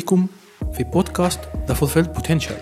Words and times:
بيكم 0.00 0.26
في 0.72 0.84
بودكاست 0.84 1.40
The 1.68 1.74
Fulfilled 1.74 2.20
Potential. 2.20 2.54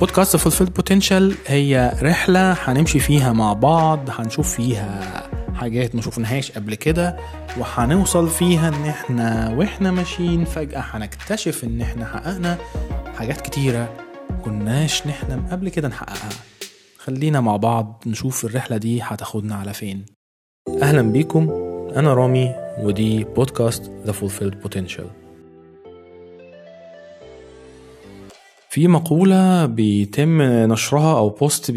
بودكاست 0.00 0.36
The 0.36 0.40
Fulfilled 0.40 0.70
Potential 0.82 1.34
هي 1.46 1.92
رحلة 2.02 2.52
هنمشي 2.52 2.98
فيها 2.98 3.32
مع 3.32 3.52
بعض 3.52 4.10
هنشوف 4.10 4.54
فيها 4.54 5.22
حاجات 5.54 5.94
ما 5.94 6.02
شفناهاش 6.02 6.52
قبل 6.52 6.74
كده 6.74 7.16
وهنوصل 7.58 8.28
فيها 8.28 8.68
إن 8.68 8.84
إحنا 8.84 9.54
وإحنا 9.56 9.90
ماشيين 9.90 10.44
فجأة 10.44 10.80
هنكتشف 10.80 11.64
إن 11.64 11.80
إحنا 11.80 12.04
حققنا 12.04 12.58
حاجات 13.18 13.40
كتيرة 13.40 13.88
كناش 14.44 15.06
نحلم 15.06 15.46
قبل 15.50 15.68
كده 15.68 15.88
نحققها. 15.88 16.28
خلينا 16.98 17.40
مع 17.40 17.56
بعض 17.56 18.02
نشوف 18.06 18.44
الرحلة 18.44 18.76
دي 18.76 19.02
هتاخدنا 19.02 19.54
على 19.54 19.72
فين. 19.72 20.04
أهلا 20.82 21.02
بيكم 21.02 21.50
أنا 21.96 22.14
رامي 22.14 22.54
ودي 22.78 23.24
بودكاست 23.24 23.90
The 24.06 24.10
Fulfilled 24.10 24.68
Potential. 24.68 25.25
في 28.76 28.88
مقولة 28.88 29.66
بيتم 29.66 30.42
نشرها 30.42 31.18
أو 31.18 31.28
post 31.28 31.70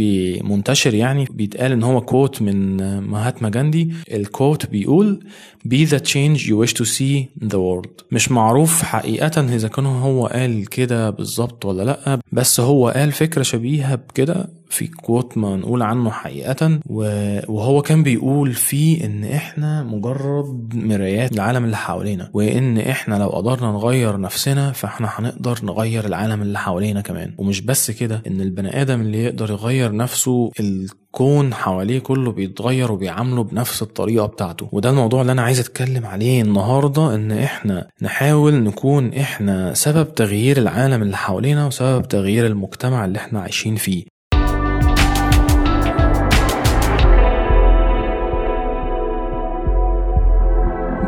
منتشر 0.43 0.93
يعني 0.93 1.27
بيتقال 1.31 1.71
إن 1.71 1.83
هو 1.83 2.01
quote 2.01 2.41
من 2.41 2.77
مهاتما 2.99 3.49
جاندي. 3.49 3.93
ال 4.13 4.22
quote 4.22 4.65
بيقول 4.65 5.19
Be 5.67 5.85
the 5.85 5.99
change 5.99 6.47
you 6.49 6.55
wish 6.57 6.73
to 6.73 6.85
see 6.85 7.27
in 7.41 7.47
the 7.49 7.59
world. 7.59 8.03
مش 8.11 8.31
معروف 8.31 8.81
حقيقة 8.83 9.41
إذا 9.55 9.67
كان 9.67 9.85
هو 9.85 10.27
قال 10.27 10.69
كده 10.69 11.09
بالظبط 11.09 11.65
ولا 11.65 11.83
لأ 11.83 12.19
بس 12.31 12.59
هو 12.59 12.89
قال 12.89 13.11
فكرة 13.11 13.41
شبيهة 13.41 13.95
بكده 13.95 14.49
في 14.69 14.87
quote 14.87 15.37
منقول 15.37 15.81
عنه 15.81 16.11
حقيقة 16.11 16.79
وهو 17.47 17.81
كان 17.81 18.03
بيقول 18.03 18.53
فيه 18.53 19.05
إن 19.05 19.23
إحنا 19.23 19.83
مجرد 19.83 20.75
مرايات 20.75 21.31
العالم 21.31 21.65
اللي 21.65 21.77
حوالينا 21.77 22.29
وإن 22.33 22.77
إحنا 22.77 23.15
لو 23.15 23.27
قدرنا 23.27 23.71
نغير 23.71 24.19
نفسنا 24.19 24.71
فإحنا 24.71 25.09
هنقدر 25.15 25.59
نغير 25.63 26.05
العالم 26.05 26.41
اللي 26.41 26.59
حوالينا 26.59 27.01
كمان. 27.01 27.33
ومش 27.37 27.61
بس 27.61 27.91
كده 27.91 28.23
إن 28.27 28.41
البني 28.41 28.81
آدم 28.81 29.01
اللي 29.01 29.23
يقدر 29.23 29.51
يغير 29.51 29.95
نفسه 29.95 30.51
الكون 31.13 31.53
حواليه 31.53 31.99
كله 31.99 32.31
بيتغير 32.31 32.91
وبيعامله 32.91 33.43
بنفس 33.43 33.81
الطريقة 33.81 34.25
بتاعته. 34.25 34.69
وده 34.71 34.89
الموضوع 34.89 35.21
اللي 35.21 35.31
أنا 35.31 35.41
عايز 35.41 35.59
أتكلم 35.59 36.05
عليه 36.05 36.41
النهاردة 36.41 37.15
إن 37.15 37.31
إحنا 37.31 37.87
نحاول 38.01 38.53
نكون 38.53 39.13
إحنا 39.13 39.73
سبب 39.73 40.15
تغيير 40.15 40.57
العالم 40.57 41.01
اللي 41.01 41.17
حوالينا 41.17 41.67
وسبب 41.67 42.07
تغيير 42.07 42.45
المجتمع 42.47 43.05
اللي 43.05 43.17
إحنا 43.19 43.41
عايشين 43.41 43.75
فيه. 43.75 44.03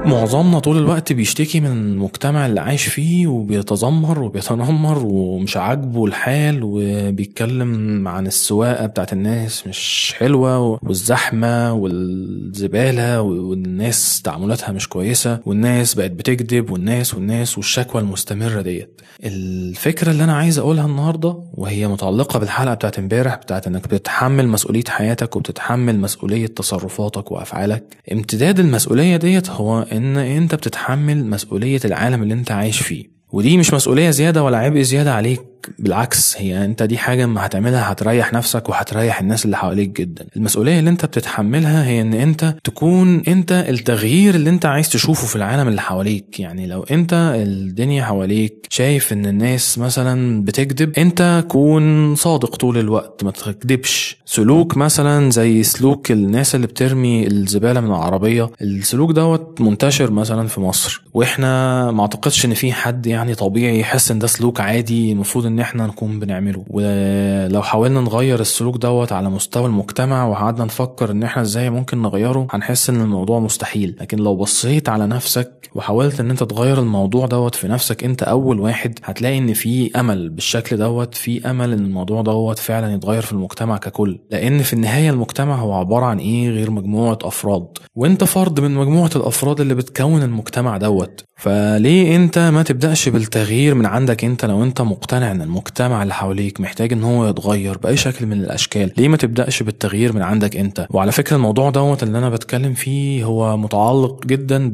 معظمنا 0.06 0.60
طول 0.60 0.78
الوقت 0.78 1.14
بيشتكي 1.14 1.60
من 1.60 1.68
المجتمع 1.72 2.46
اللي 2.46 2.62
عايش 2.62 2.86
فيه 2.86 3.28
وبيتذمر 3.28 4.20
وبيتنمر 4.20 5.02
ومش 5.06 5.58
عاجبه 5.58 6.06
الحال 6.06 6.60
وبيتكلم 6.64 8.08
عن 8.08 8.28
السواقة 8.28 8.86
بتاعت 8.86 9.14
الناس 9.14 9.68
مش 9.68 10.14
حلوة 10.18 10.80
والزحمة 10.84 11.74
والزبالة 11.74 13.22
والناس 13.22 14.22
تعاملاتها 14.22 14.72
مش 14.72 14.90
كويسة 14.90 15.40
والناس 15.46 15.94
بقت 15.94 16.12
بتكذب 16.12 16.70
والناس 16.72 17.14
والناس 17.14 17.58
والشكوى 17.58 18.02
المستمرة 18.02 18.62
ديت. 18.62 19.02
الفكرة 19.24 20.12
اللي 20.12 20.24
أنا 20.24 20.34
عايز 20.34 20.60
أقولها 20.60 20.86
النهاردة 20.86 21.38
وهي 21.54 21.88
متعلقة 21.88 22.40
بالحلقة 22.40 22.74
بتاعت 22.74 23.00
امبارح 23.00 23.36
بتاعت 23.36 23.68
إنك 23.68 23.88
بتتحمل 23.88 24.48
مسؤولية 24.48 24.84
حياتك 24.90 25.36
وبتتحمل 25.36 26.00
مسؤولية 26.00 26.48
تصرفاتك 26.48 27.32
وأفعالك. 27.32 27.84
امتداد 28.12 28.60
المسؤولية 28.60 29.18
ديت 29.18 29.50
هو 29.50 29.86
إن 29.92 30.18
أنت 30.18 30.56
بتتحمل 30.56 31.26
مسؤولية 31.26 31.80
العالم 31.86 32.24
اللي 32.24 32.34
أنت 32.34 32.52
عايش 32.52 32.82
فيه. 32.82 33.06
ودي 33.32 33.58
مش 33.58 33.74
مسؤولية 33.74 34.10
زيادة 34.10 34.44
ولا 34.44 34.58
عبء 34.58 34.82
زيادة 34.82 35.14
عليك. 35.14 35.42
بالعكس 35.80 36.38
هي 36.38 36.66
انت 36.66 36.84
دي 36.84 36.98
حاجة 36.98 37.26
ما 37.26 37.46
هتعملها 37.46 37.92
هتريح 37.92 38.34
نفسك 38.34 38.70
وهتريح 38.70 39.20
الناس 39.20 39.46
اللي 39.46 39.58
حواليك 39.58 39.90
جدا. 39.90 40.28
المسؤولية 40.36 40.80
اللي 40.80 40.90
انت 40.90 41.06
بتتحملها 41.06 41.86
هي 41.86 42.02
ان 42.02 42.14
انت 42.14 42.56
تكون 42.64 43.20
انت 43.28 43.52
التغيير 43.70 44.36
اللي 44.36 44.50
انت 44.50 44.66
عايز 44.66 44.90
تشوفه 44.90 45.28
في 45.28 45.36
العالم 45.36 45.68
اللي 45.68 45.82
حواليك. 45.82 46.40
يعني 46.40 46.68
لو 46.68 46.84
انت 46.84 47.34
الدنيا 47.38 48.04
حواليك 48.04 48.68
شايف 48.70 49.14
ان 49.14 49.26
الناس 49.26 49.78
مثلا 49.78 50.44
بتكذب 50.44 50.94
انت 50.98 51.46
كون 51.48 52.16
صادق 52.16 52.56
طول 52.56 52.78
الوقت 52.78 53.24
ما 53.24 53.32
تكذبش. 53.32 54.18
سلوك 54.26 54.78
مثلا 54.78 55.32
زي 55.32 55.64
سلوك 55.64 56.12
الناس 56.12 56.56
اللي 56.56 56.68
بترمي 56.68 57.28
الزبالة 57.28 57.80
من 57.82 57.88
العربية 57.88 58.50
السلوك 58.62 59.12
دوت 59.12 59.62
منتشر 59.62 60.12
مثلا 60.12 60.48
في 60.48 60.62
مصر. 60.62 61.02
وإحنا 61.14 61.92
ما 61.92 62.02
اعتقدش 62.02 62.46
ان 62.46 62.54
في 62.54 62.74
حد 62.74 63.06
يعني 63.08 63.36
طبيعي 63.36 63.80
يحس 63.80 64.12
ان 64.12 64.20
ده 64.20 64.28
سلوك 64.28 64.62
عادي 64.62 65.12
المفروض 65.12 65.46
إن 65.52 65.60
إحنا 65.60 65.88
نكون 65.88 66.20
بنعمله. 66.20 66.66
ولو 66.70 67.62
حاولنا 67.62 68.02
نغير 68.02 68.40
السلوك 68.40 68.78
دوت 68.78 69.12
على 69.12 69.30
مستوى 69.30 69.66
المجتمع 69.66 70.26
وقعدنا 70.28 70.66
نفكر 70.66 71.12
إن 71.12 71.24
إحنا 71.24 71.42
إزاي 71.42 71.70
ممكن 71.70 72.02
نغيره 72.02 72.48
هنحس 72.52 72.90
إن 72.90 73.02
الموضوع 73.02 73.40
مستحيل. 73.40 73.96
لكن 74.02 74.18
لو 74.18 74.36
بصيت 74.36 74.90
على 74.90 75.08
نفسك 75.08 75.70
وحاولت 75.76 76.20
إن 76.20 76.30
أنت 76.30 76.44
تغير 76.44 76.80
الموضوع 76.80 77.26
دوت 77.26 77.56
في 77.56 77.68
نفسك 77.68 78.04
أنت 78.04 78.24
أول 78.24 78.60
واحد 78.60 79.00
هتلاقي 79.04 79.38
إن 79.38 79.54
في 79.54 79.92
أمل 80.00 80.30
بالشكل 80.30 80.78
دوت 80.78 81.16
في 81.16 81.50
أمل 81.50 81.74
إن 81.74 81.80
الموضوع 81.80 82.22
دوت 82.22 82.60
فعلا 82.60 82.94
يتغير 82.94 83.22
في 83.22 83.32
المجتمع 83.32 83.78
ككل. 83.78 84.20
لأن 84.32 84.62
في 84.62 84.74
النهاية 84.74 85.10
المجتمع 85.10 85.56
هو 85.56 85.74
عبارة 85.74 86.06
عن 86.06 86.18
إيه 86.20 86.50
غير 86.50 86.72
مجموعة 86.72 87.18
أفراد؟ 87.24 87.68
وأنت 87.96 88.24
فرد 88.24 88.60
من 88.60 88.72
مجموعة 88.76 89.10
الأفراد 89.16 89.62
اللي 89.62 89.76
بتكون 89.76 90.24
المجتمع 90.24 90.78
دوت. 90.78 91.24
فليه 91.38 92.16
أنت 92.16 92.40
ما 92.40 92.64
تبدأش 92.64 93.10
بالتغيير 93.10 93.76
من 93.76 93.86
عندك 93.86 94.26
أنت 94.26 94.46
لو 94.46 94.64
أنت 94.64 94.82
مقتنع 94.82 95.32
ان 95.32 95.41
المجتمع 95.42 96.04
اللي 96.04 96.14
حواليك 96.14 96.62
محتاج 96.62 96.94
إن 96.94 97.04
هو 97.04 97.28
يتغير 97.30 97.78
بأي 97.78 97.98
شكل 97.98 98.26
من 98.26 98.34
الأشكال. 98.42 98.92
ليه 98.98 99.08
ما 99.08 99.18
تبدأش 99.18 99.64
بالتغيير 99.64 100.14
من 100.14 100.22
عندك 100.22 100.58
أنت؟ 100.58 100.88
وعلى 100.90 101.12
فكرة 101.12 101.36
الموضوع 101.36 101.70
دوت 101.70 102.04
اللي 102.04 102.18
أنا 102.18 102.30
بتكلم 102.30 102.74
فيه 102.74 103.24
هو 103.24 103.58
متعلق 103.58 104.26
جدا 104.26 104.70
ب... 104.70 104.74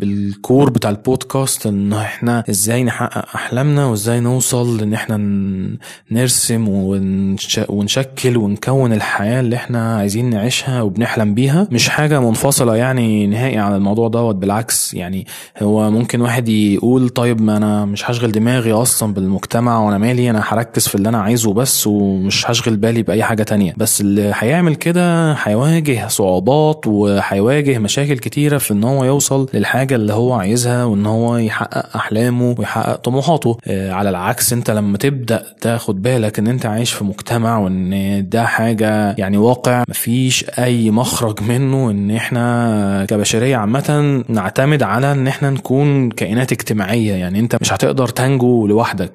بالكور 0.00 0.70
بتاع 0.70 0.90
البودكاست 0.90 1.66
إن 1.66 1.92
إحنا 1.92 2.44
إزاي 2.50 2.84
نحقق 2.84 3.26
أحلامنا 3.34 3.86
وإزاي 3.86 4.20
نوصل 4.20 4.80
إن 4.80 4.92
إحنا 4.94 5.16
نرسم 6.10 6.68
ونش... 6.68 7.60
ونشكل 7.68 8.36
ونكون 8.36 8.92
الحياة 8.92 9.40
اللي 9.40 9.56
إحنا 9.56 9.96
عايزين 9.96 10.30
نعيشها 10.30 10.82
وبنحلم 10.82 11.34
بيها. 11.34 11.68
مش 11.70 11.88
حاجة 11.88 12.20
منفصلة 12.20 12.76
يعني 12.76 13.26
نهائي 13.26 13.58
عن 13.58 13.74
الموضوع 13.74 14.08
دوت 14.08 14.34
بالعكس 14.34 14.94
يعني 14.94 15.26
هو 15.62 15.90
ممكن 15.90 16.20
واحد 16.20 16.48
يقول 16.48 17.08
طيب 17.08 17.40
ما 17.42 17.56
أنا 17.56 17.84
مش 17.84 18.10
هشغل 18.10 18.32
دماغي 18.32 18.72
أصلا 18.72 19.14
بالمجتمع 19.14 19.77
وأنا 19.78 19.98
مالي 19.98 20.30
أنا 20.30 20.42
هركز 20.46 20.88
في 20.88 20.94
اللي 20.94 21.08
أنا 21.08 21.20
عايزه 21.20 21.52
بس 21.52 21.86
ومش 21.86 22.50
هشغل 22.50 22.76
بالي 22.76 23.02
بأي 23.02 23.22
حاجة 23.22 23.42
تانية. 23.42 23.74
بس 23.76 24.00
اللي 24.00 24.32
هيعمل 24.38 24.74
كده 24.74 25.32
هيواجه 25.32 26.08
صعوبات 26.08 26.86
وهيواجه 26.86 27.78
مشاكل 27.78 28.18
كتيرة 28.18 28.58
في 28.58 28.70
ان 28.70 28.84
هو 28.84 29.04
يوصل 29.04 29.48
للحاجة 29.54 29.94
اللي 29.94 30.12
هو 30.12 30.32
عايزها 30.32 30.84
وان 30.84 31.06
هو 31.06 31.36
يحقق 31.36 31.96
أحلامه 31.96 32.54
ويحقق 32.58 32.96
طموحاته. 32.96 33.58
على 33.68 34.10
العكس 34.10 34.52
انت 34.52 34.70
لما 34.70 34.98
تبدأ 34.98 35.42
تاخد 35.60 36.02
بالك 36.02 36.38
ان 36.38 36.46
انت 36.46 36.66
عايش 36.66 36.92
في 36.92 37.04
مجتمع 37.04 37.58
وان 37.58 38.28
ده 38.28 38.46
حاجة 38.46 39.14
يعني 39.18 39.36
واقع 39.38 39.84
مفيش 39.88 40.44
أي 40.58 40.90
مخرج 40.90 41.42
منه 41.42 41.90
ان 41.90 42.10
إحنا 42.10 43.06
كبشرية 43.08 43.56
عامة 43.56 44.24
نعتمد 44.28 44.82
على 44.82 45.12
ان 45.12 45.26
إحنا 45.26 45.50
نكون 45.50 46.10
كائنات 46.10 46.52
اجتماعية. 46.52 47.14
يعني 47.14 47.38
انت 47.40 47.56
مش 47.60 47.72
هتقدر 47.72 48.08
تنجو 48.08 48.66
لوحدك. 48.66 49.12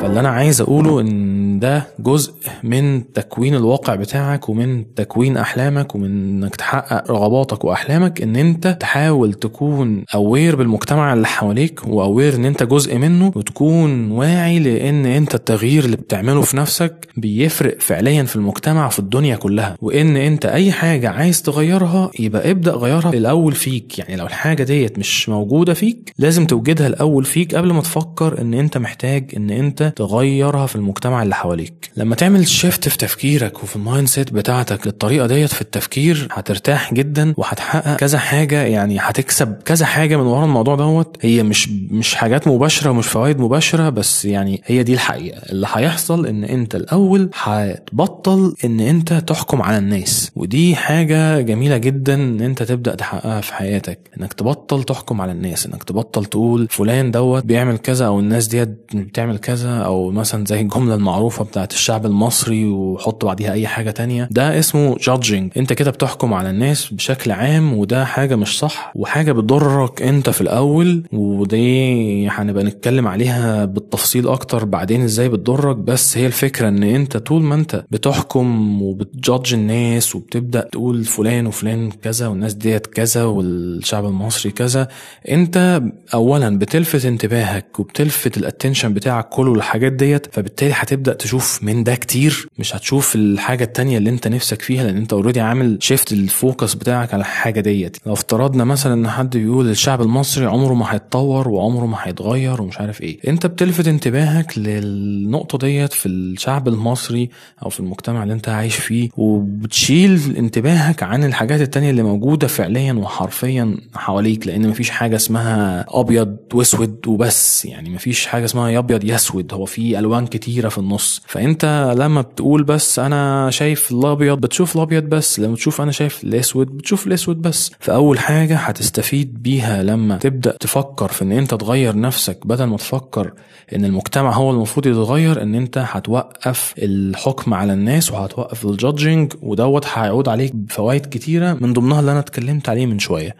فاللي 0.00 0.20
أنا 0.20 0.28
عايز 0.28 0.60
أقوله 0.60 1.00
إن 1.00 1.58
ده 1.58 1.86
جزء 1.98 2.32
من 2.62 3.12
تكوين 3.12 3.54
الواقع 3.54 3.94
بتاعك 3.94 4.48
ومن 4.48 4.94
تكوين 4.94 5.36
أحلامك 5.36 5.94
ومن 5.94 6.04
إنك 6.04 6.56
تحقق 6.56 7.10
رغباتك 7.10 7.64
وأحلامك 7.64 8.22
إن 8.22 8.36
أنت 8.36 8.66
تحاول 8.80 9.34
تكون 9.34 10.04
اوير 10.14 10.56
بالمجتمع 10.56 11.12
اللي 11.12 11.26
حواليك 11.26 11.80
واوير 11.86 12.34
إن 12.34 12.44
أنت 12.44 12.62
جزء 12.62 12.98
منه 12.98 13.32
وتكون 13.36 14.10
واعي 14.10 14.58
لإن 14.58 15.06
أنت 15.06 15.34
التغيير 15.34 15.84
اللي 15.84 15.96
بتعمله 15.96 16.40
في 16.40 16.56
نفسك 16.56 17.08
بيفرق 17.16 17.76
فعليا 17.80 18.22
في 18.22 18.36
المجتمع 18.36 18.88
في 18.88 18.98
الدنيا 18.98 19.36
كلها 19.36 19.76
وإن 19.82 20.16
أنت 20.16 20.46
أي 20.46 20.72
حاجة 20.72 21.10
عايز 21.10 21.42
تغيرها 21.42 22.10
يبقى 22.18 22.50
ابدأ 22.50 22.72
غيرها 22.72 23.10
الأول 23.12 23.52
فيك 23.52 23.98
يعني 23.98 24.16
لو 24.16 24.26
الحاجة 24.26 24.62
ديت 24.62 24.98
مش 24.98 25.28
موجودة 25.28 25.74
فيك 25.74 26.12
لازم 26.18 26.46
توجدها 26.46 26.86
الأول 26.86 27.24
فيك 27.24 27.54
قبل 27.54 27.72
ما 27.72 27.80
تفكر 27.80 28.40
إن 28.40 28.54
أنت 28.54 28.78
محتاج 28.78 29.30
إن 29.36 29.50
أنت 29.50 29.89
تغيرها 29.96 30.66
في 30.66 30.76
المجتمع 30.76 31.22
اللي 31.22 31.34
حواليك. 31.34 31.90
لما 31.96 32.14
تعمل 32.14 32.48
shift 32.48 32.88
في 32.88 32.98
تفكيرك 32.98 33.62
وفي 33.62 33.76
ال 33.76 34.08
mindset 34.08 34.32
بتاعتك 34.32 34.86
للطريقه 34.86 35.26
ديت 35.26 35.52
في 35.52 35.60
التفكير 35.60 36.28
هترتاح 36.32 36.94
جدا 36.94 37.34
وهتحقق 37.36 37.96
كذا 37.96 38.18
حاجة 38.18 38.62
يعني 38.62 38.98
هتكسب 39.00 39.54
كذا 39.64 39.86
حاجة 39.86 40.16
من 40.16 40.26
ورا 40.26 40.44
الموضوع 40.44 40.74
دوت. 40.76 41.16
هي 41.20 41.42
مش 41.42 41.68
مش 41.90 42.14
حاجات 42.14 42.48
مباشرة 42.48 42.90
ومش 42.90 43.06
فوائد 43.06 43.40
مباشرة 43.40 43.88
بس 43.88 44.24
يعني 44.24 44.62
هي 44.64 44.82
دي 44.82 44.94
الحقيقة. 44.94 45.38
اللي 45.52 45.66
هيحصل 45.72 46.26
إن 46.26 46.44
أنت 46.44 46.74
الأول 46.74 47.30
هتبطل 47.34 48.54
إن 48.64 48.80
أنت 48.80 49.12
تحكم 49.12 49.62
على 49.62 49.78
الناس. 49.78 50.30
ودي 50.36 50.76
حاجة 50.76 51.40
جميلة 51.40 51.76
جدا 51.76 52.14
إن 52.14 52.40
أنت 52.40 52.62
تبدأ 52.62 52.94
تحققها 52.94 53.40
في 53.40 53.54
حياتك. 53.54 53.98
إنك 54.20 54.32
تبطل 54.32 54.82
تحكم 54.82 55.20
على 55.20 55.32
الناس 55.32 55.66
إنك 55.66 55.84
تبطل 55.84 56.24
تقول 56.24 56.66
فلان 56.70 57.10
دوت 57.10 57.44
بيعمل 57.44 57.78
كذا 57.78 58.06
أو 58.06 58.20
الناس 58.20 58.46
ديت 58.46 58.68
بتعمل 58.94 59.38
كذا. 59.38 59.79
أو 59.84 60.10
مثلا 60.10 60.44
زي 60.44 60.60
الجملة 60.60 60.94
المعروفة 60.94 61.44
بتاعت 61.44 61.72
الشعب 61.72 62.06
المصري 62.06 62.64
وحط 62.66 63.24
بعديها 63.24 63.52
أي 63.52 63.66
حاجة 63.66 63.90
تانية. 63.90 64.28
ده 64.30 64.58
اسمه 64.58 64.96
جادجنج 65.00 65.52
أنت 65.56 65.72
كده 65.72 65.90
بتحكم 65.90 66.34
على 66.34 66.50
الناس 66.50 66.92
بشكل 66.92 67.30
عام 67.30 67.72
وده 67.78 68.04
حاجة 68.04 68.36
مش 68.36 68.58
صح 68.58 68.92
وحاجة 68.94 69.32
بتضرك 69.32 70.02
أنت 70.02 70.30
في 70.30 70.40
الأول 70.40 71.02
ودي 71.12 72.28
هنبقى 72.28 72.64
نتكلم 72.64 73.08
عليها 73.08 73.64
بالتفصيل 73.64 74.28
أكتر 74.28 74.64
بعدين 74.64 75.02
إزاي 75.02 75.28
بتضرك. 75.28 75.76
بس 75.76 76.18
هي 76.18 76.26
الفكرة 76.26 76.68
إن 76.68 76.82
أنت 76.82 77.16
طول 77.16 77.42
ما 77.42 77.54
أنت 77.54 77.84
بتحكم 77.90 78.82
وبتجادج 78.82 79.54
الناس 79.54 80.16
وبتبدأ 80.16 80.60
تقول 80.72 81.04
فلان 81.04 81.46
وفلان 81.46 81.90
كذا 81.90 82.26
والناس 82.26 82.54
ديت 82.54 82.86
كذا 82.86 83.24
والشعب 83.24 84.04
المصري 84.06 84.52
كذا 84.52 84.88
أنت 85.30 85.82
اولا 86.14 86.58
بتلفت 86.58 87.04
انتباهك 87.04 87.80
وبتلفت 87.80 88.36
ال 88.36 88.42
attention 88.42 88.94
بتاعك 88.94 89.28
كله 89.28 89.54
للحاجات 89.70 89.92
ديت 89.92 90.34
فبالتالي 90.34 90.72
هتبدأ 90.76 91.12
تشوف 91.12 91.62
من 91.62 91.84
ده 91.84 91.94
كتير 91.94 92.48
مش 92.58 92.76
هتشوف 92.76 93.14
الحاجة 93.14 93.64
التانية 93.64 93.98
اللي 93.98 94.10
انت 94.10 94.28
نفسك 94.28 94.62
فيها 94.62 94.84
لأن 94.84 94.96
انت 94.96 95.12
already 95.12 95.40
عامل 95.40 95.78
shift 95.80 96.12
ال 96.12 96.22
focus 96.22 96.74
بتاعك 96.74 97.14
على 97.14 97.20
الحاجة 97.20 97.60
ديت. 97.60 97.96
لو 98.06 98.12
افترضنا 98.12 98.64
مثلا 98.64 98.94
إن 98.94 99.08
حد 99.08 99.36
بيقول 99.36 99.70
الشعب 99.70 100.02
المصري 100.02 100.46
عمره 100.46 100.74
ما 100.74 100.94
هيتطور 100.94 101.48
وعمره 101.48 101.86
ما 101.86 101.96
هيتغير 102.02 102.62
ومش 102.62 102.80
عارف 102.80 103.00
إيه. 103.00 103.18
انت 103.28 103.46
بتلفت 103.46 103.88
انتباهك 103.88 104.58
للنقطة 104.58 105.58
ديت 105.58 105.92
في 105.92 106.06
الشعب 106.06 106.68
المصري 106.68 107.30
أو 107.64 107.70
في 107.70 107.80
المجتمع 107.80 108.22
اللي 108.22 108.34
انت 108.34 108.48
عايش 108.48 108.76
فيه 108.76 109.08
وبتشيل 109.16 110.36
انتباهك 110.36 111.02
عن 111.02 111.24
الحاجات 111.24 111.60
التانية 111.60 111.90
اللي 111.90 112.02
موجودة 112.02 112.46
فعليا 112.46 112.92
وحرفيا 112.92 113.76
حواليك 113.94 114.46
لأن 114.46 114.68
مفيش 114.68 114.90
حاجة 114.90 115.16
اسمها 115.16 115.86
أبيض 115.88 116.36
وأسود 116.54 117.06
وبس. 117.06 117.64
يعني 117.64 117.90
مفيش 117.90 118.26
حاجة 118.26 118.44
اسمها 118.44 118.68
يا 118.68 118.78
أبيض 118.78 119.04
يا 119.04 119.14
أسود. 119.14 119.59
هو 119.60 119.64
في 119.64 119.98
ألوان 119.98 120.26
كتيرة 120.26 120.68
في 120.68 120.78
النص. 120.78 121.22
فأنت 121.26 121.94
لما 121.96 122.20
بتقول 122.20 122.62
بس 122.64 122.98
أنا 122.98 123.50
شايف 123.50 123.90
الأبيض 123.92 124.40
بتشوف 124.40 124.76
الأبيض 124.76 125.02
بس 125.04 125.40
لما 125.40 125.54
تشوف 125.54 125.80
أنا 125.80 125.92
شايف 125.92 126.24
الأسود 126.24 126.66
بتشوف 126.66 127.06
الأسود 127.06 127.42
بس. 127.42 127.70
فأول 127.80 128.18
حاجة 128.18 128.56
هتستفيد 128.56 129.42
بيها 129.42 129.82
لما 129.82 130.16
تبدأ 130.16 130.56
تفكر 130.60 131.08
في 131.08 131.22
إن 131.22 131.32
أنت 131.32 131.54
تغير 131.54 131.96
نفسك 132.00 132.46
بدل 132.46 132.64
ما 132.64 132.76
تفكر 132.76 133.32
إن 133.74 133.84
المجتمع 133.84 134.32
هو 134.32 134.50
المفروض 134.50 134.86
يتغير 134.86 135.42
إن 135.42 135.54
أنت 135.54 135.78
هتوقف 135.78 136.74
الحكم 136.78 137.54
على 137.54 137.72
الناس 137.72 138.10
وهتوقف 138.12 138.64
الجادجنج 138.64 139.32
ودوت 139.42 139.86
هيعود 139.94 140.28
عليك 140.28 140.54
بفوائد 140.56 141.06
كتيرة 141.06 141.56
من 141.60 141.72
ضمنها 141.72 142.00
اللي 142.00 142.10
أنا 142.12 142.20
اتكلمت 142.20 142.68
عليه 142.68 142.86
من 142.86 142.98
شوية. 142.98 143.36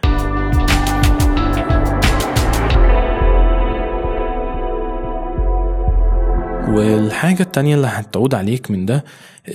والحاجة 6.71 7.43
التانية 7.43 7.75
اللي 7.75 7.87
هتعود 7.87 8.35
عليك 8.35 8.71
من 8.71 8.85
ده 8.85 9.03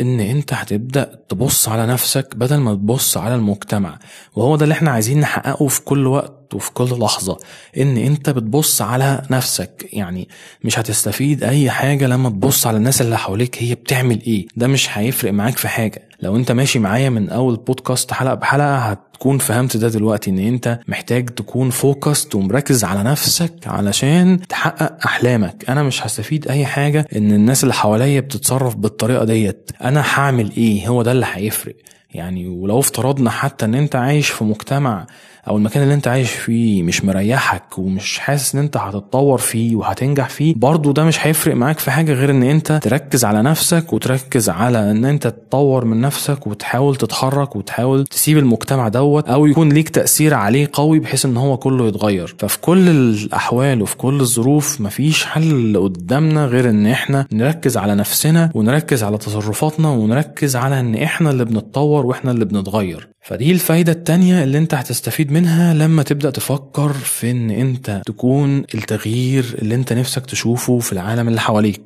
إن 0.01 0.21
أنت 0.21 0.53
هتبدأ 0.55 1.19
تبص 1.29 1.69
على 1.69 1.87
نفسك 1.87 2.37
بدل 2.37 2.57
ما 2.57 2.75
تبص 2.75 3.17
على 3.17 3.35
المجتمع. 3.35 3.99
وهو 4.37 4.57
ده 4.57 4.65
اللي 4.65 4.73
إحنا 4.73 4.91
عايزين 4.91 5.21
نحققه 5.21 5.69
في 5.69 5.81
كل 5.81 6.07
وقت. 6.07 6.36
وفي 6.55 6.73
كل 6.73 6.99
لحظة 6.99 7.39
إن 7.77 7.97
أنت 7.97 8.31
بتبص 8.31 8.83
على 8.83 9.23
نفسك. 9.31 9.89
يعني 9.93 10.29
مش 10.65 10.79
هتستفيد 10.79 11.45
أي 11.45 11.71
حاجة 11.71 12.07
لما 12.07 12.29
تبص 12.31 12.67
على 12.67 12.77
الناس 12.77 13.01
اللي 13.01 13.19
حواليك 13.19 13.63
هي 13.63 13.75
بتعمل 13.75 14.23
إيه. 14.27 14.47
ده 14.57 14.67
مش 14.67 14.99
هيفرق 14.99 15.33
معاك 15.33 15.57
في 15.57 15.69
حاجة. 15.69 16.09
لو 16.23 16.37
أنت 16.37 16.53
ماشي 16.53 16.79
معايا 16.79 17.11
من 17.11 17.29
أول 17.31 17.57
بودكاست 17.57 18.13
حلقة 18.13 18.35
بحلقة 18.35 18.77
هتكون 18.77 19.39
فهمت 19.39 19.77
ده 19.77 19.89
دلوقتي 19.89 20.31
إن 20.31 20.39
أنت 20.39 20.79
محتاج 20.89 21.29
تكون 21.29 21.71
فوكست 21.71 22.35
ومركز 22.35 22.85
على 22.85 23.03
نفسك 23.03 23.55
علشان 23.67 24.41
تحقق 24.49 25.07
أحلامك. 25.07 25.65
أنا 25.69 25.83
مش 25.83 26.07
هستفيد 26.07 26.49
أي 26.49 26.67
حاجة 26.67 27.07
إن 27.17 27.33
الناس 27.33 27.63
اللي 27.63 27.75
حواليا 27.75 28.21
بتتصرف 28.21 28.75
بالطريقة 28.77 29.25
ديت. 29.25 29.71
أنا 29.83 30.05
هعمل 30.15 30.51
إيه؟ 30.57 30.89
هو 30.89 31.03
ده 31.03 31.13
اللي 31.13 31.27
هيفرق. 31.33 31.77
يعني 32.17 32.49
ولو 32.49 32.79
افترضنا 32.81 33.31
حتى 33.31 33.65
إن 33.65 33.75
أنت 33.75 33.97
عايش 33.97 34.31
في 34.31 34.45
مجتمع 34.45 35.07
أو 35.49 35.57
المكان 35.57 35.83
اللي 35.83 35.95
أنت 35.95 36.09
عايش 36.09 36.31
فيه 36.31 36.83
مش 36.83 37.05
مريحك 37.05 37.79
ومش 37.79 38.19
حاسس 38.19 38.55
إن 38.55 38.61
أنت 38.61 38.77
هتتطور 38.77 39.39
فيه 39.39 39.77
وهتنجح 39.77 40.29
فيه 40.29 40.55
برضه 40.57 40.93
ده 40.93 41.05
مش 41.05 41.27
هيفرق 41.27 41.55
معاك 41.55 41.79
في 41.79 41.91
حاجة 41.91 42.13
غير 42.13 42.31
إن 42.31 42.43
أنت 42.43 42.73
تركز 42.73 43.25
على 43.25 43.43
نفسك 43.43 43.93
وتركز 43.93 44.49
على 44.49 44.91
إن 44.91 45.05
أنت 45.05 45.27
تطور 45.27 45.85
من 45.85 46.01
نفسك 46.01 46.47
وتحاول 46.47 46.97
تتحرك 46.97 47.57
وتحاول 47.57 48.05
تسيب 48.07 48.39
المجتمع 48.39 48.89
دوت 48.89 49.29
أو 49.29 49.47
يكون 49.47 49.69
ليك 49.73 49.89
تأثير 49.89 50.35
عليه 50.35 50.71
قوي 50.73 50.99
بحيث 50.99 51.27
إن 51.27 51.37
هو 51.37 51.57
كله 51.57 51.87
يتغير. 51.89 52.35
ففي 52.39 52.59
كل 52.61 52.89
الأحوال 52.89 53.83
وفي 53.83 53.97
كل 53.97 54.21
الظروف 54.21 54.81
مفيش 54.81 55.25
حل 55.25 55.79
قدامنا 55.83 56.47
غير 56.47 56.71
إن 56.71 56.87
إحنا 56.87 57.27
نركز 57.33 57.77
على 57.77 57.95
نفسنا 57.95 58.51
ونركز 58.55 59.03
على 59.05 59.19
تصرفاتنا 59.19 59.89
ونركز 59.89 60.57
على 60.57 60.81
إن 60.81 60.95
إحنا 60.95 61.31
اللي 61.31 61.45
بنتطور 61.45 62.06
وإحنا 62.07 62.31
اللي 62.31 62.45
بنتغير. 62.45 63.09
فدي 63.23 63.53
الفايدة 63.53 63.93
التانية 63.93 64.45
اللي 64.45 64.59
انت 64.59 64.75
هتستفيد 64.75 65.33
منها 65.33 65.75
لما 65.75 66.03
تبدأ 66.03 66.31
تفكر 66.31 66.93
في 66.93 67.31
ان 67.31 67.51
انت 67.51 68.03
تكون 68.07 68.59
التغيير 68.75 69.57
اللي 69.63 69.75
انت 69.75 69.93
نفسك 69.93 70.27
تشوفه 70.27 70.79
في 70.79 70.93
العالم 70.93 71.29
اللي 71.29 71.41
حواليك. 71.41 71.83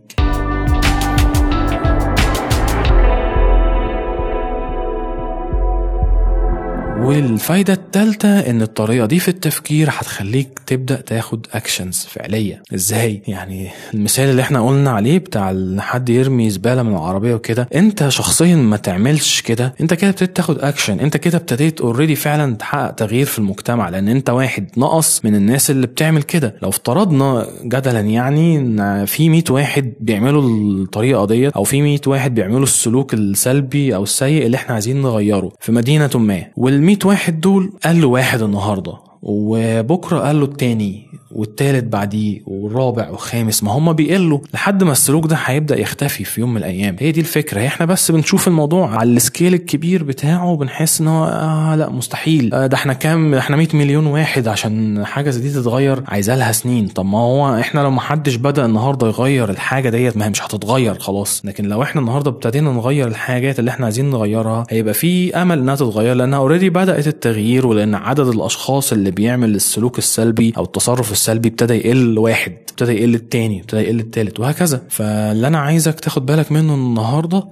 والفايدة 7.01 7.73
التالتة 7.73 8.39
إن 8.41 8.63
الطريقة 8.63 9.07
دي 9.07 9.19
في 9.19 9.29
التفكير 9.29 9.89
هتخليك 9.91 10.59
تبدأ 10.67 11.01
تاخد 11.01 11.47
actions 11.55 12.07
فعلية. 12.11 12.63
إزاي؟ 12.75 13.23
يعني 13.29 13.69
المثال 13.95 14.31
اللي 14.31 14.43
إحنا 14.43 14.67
قلنا 14.67 14.91
عليه 14.91 15.19
بتاع 15.19 15.51
إن 15.51 15.81
حد 15.81 16.09
يرمي 16.09 16.51
زبالة 16.51 16.83
من 16.83 16.93
العربية 16.93 17.35
وكده 17.35 17.69
أنت 17.75 18.09
شخصيا 18.09 18.57
ما 18.57 18.77
تعملش 18.77 19.41
كده. 19.41 19.75
أنت 19.81 19.95
كده 19.95 20.11
ابتديت 20.11 20.37
تاخد 20.37 20.59
اكشن 20.59 21.01
أنت 21.01 21.17
كده 21.17 21.39
ابتديت 21.39 21.81
already 21.81 22.15
فعلا 22.15 22.55
تحقق 22.57 22.91
تغيير 22.91 23.27
في 23.27 23.39
المجتمع 23.39 23.89
لأن 23.89 24.09
أنت 24.09 24.31
واحد 24.31 24.69
نقص 24.77 25.25
من 25.25 25.35
الناس 25.35 25.71
اللي 25.71 25.87
بتعمل 25.87 26.23
كده. 26.23 26.55
لو 26.63 26.69
افترضنا 26.69 27.47
جدلا 27.65 28.01
يعني 28.01 28.59
إن 28.59 29.05
في 29.05 29.29
100 29.29 29.43
واحد 29.51 29.93
بيعملوا 30.01 30.43
الطريقة 30.43 31.27
ديت 31.27 31.53
أو 31.53 31.65
في 31.65 31.83
100 31.83 31.99
واحد 32.07 32.35
بيعملوا 32.35 32.63
السلوك 32.63 33.15
السلبي 33.15 33.95
أو 33.95 34.03
السيء 34.03 34.47
اللي 34.47 34.57
إحنا 34.57 34.75
عايزين 34.75 35.03
نغيره 35.03 35.53
في 35.61 35.73
مدينة 35.73 36.11
ما 36.15 36.45
وال 36.57 36.83
100 36.83 37.00
واحد 37.05 37.41
دول 37.41 37.73
قلوا 37.85 38.07
واحد 38.07 38.43
النهارده 38.43 38.93
وبكرة 39.23 40.19
قال 40.19 40.41
له 40.41 40.45
التاني. 40.45 41.07
والتالت 41.41 41.85
بعديه 41.85 42.41
والرابع 42.47 43.09
والخامس. 43.11 43.63
ما 43.65 43.73
هم 43.73 43.93
بيقلوا 43.93 44.39
لحد 44.55 44.85
ما 44.85 44.93
السلوك 44.93 45.27
ده 45.27 45.37
هيبدأ 45.45 45.81
يختفي 45.81 46.25
في 46.25 46.41
يوم 46.41 46.51
من 46.51 46.57
الأيام. 46.57 46.97
هي 46.99 47.13
دي 47.13 47.21
الفكرة. 47.21 47.67
إحنا 47.67 47.87
بس 47.87 48.11
بنشوف 48.11 48.49
الموضوع 48.49 48.91
على 48.97 49.11
ال 49.11 49.18
scale 49.18 49.55
الكبير 49.55 50.03
بتاعه 50.05 50.47
وبنحس 50.51 51.01
إن 51.01 51.09
هو 51.09 51.25
آه 51.25 51.77
لأ 51.77 51.91
مستحيل. 51.91 52.55
آه 52.55 52.67
ده 52.67 52.77
إحنا 52.77 52.93
كام؟ 52.93 53.35
إحنا 53.35 53.57
100 53.57 53.69
مليون 53.75 54.07
واحد 54.07 54.49
عشان 54.49 55.05
حاجة 55.07 55.31
زي 55.31 55.41
دي 55.41 55.51
تتغير 55.51 56.03
عايزة 56.09 56.37
لها 56.37 56.53
سنين. 56.53 56.89
طب 56.89 57.07
ما 57.07 57.19
هو 57.19 57.59
إحنا 57.61 57.81
لو 57.81 57.91
ما 57.91 58.01
حدش 58.01 58.35
بدأ 58.35 58.65
النهارده 58.67 59.07
يغير 59.07 59.51
الحاجة 59.51 59.89
ديت 59.89 60.17
ما 60.17 60.25
هي 60.27 60.31
مش 60.31 60.43
هتتغير 60.43 60.95
خلاص. 60.99 61.43
لكن 61.45 61.65
لو 61.65 61.83
إحنا 61.83 62.01
النهارده 62.01 62.31
ابتدينا 62.31 62.73
نغير 62.73 63.09
الحاجات 63.09 63.59
اللي 63.59 63.71
إحنا 63.71 63.85
عايزين 63.85 64.11
نغيرها 64.11 64.65
هيبقى 64.71 64.95
في 64.95 65.35
أمل 65.43 65.59
إنها 65.59 65.75
تتغير 65.75 66.15
لأنها 66.15 66.39
already 66.39 66.71
بدأت 66.71 67.07
التغيير 67.07 67.67
ولأن 67.67 67.95
عدد 67.95 68.27
الأشخاص 68.27 68.93
اللي 68.93 69.11
بيعمل 69.11 69.55
السلوك 69.55 69.99
السلبي 69.99 70.53
أو 70.57 70.65
التصرف 70.65 71.13
السلبي 71.13 71.30
ابتدى 71.37 71.75
يقل 71.75 72.19
واحد 72.19 72.53
ابتدى 72.71 72.93
يقل 72.93 73.15
التاني 73.15 73.61
ابتدى 73.61 73.81
يقل 73.81 74.01
التالت 74.01 74.41
وهكذا. 74.41 74.83
فاللي 74.89 75.47
أنا 75.47 75.59
عايزك 75.59 76.01
تاخد 76.01 76.27
بالك 76.27 76.53
منه 76.53 76.75
النهارده 76.75 77.45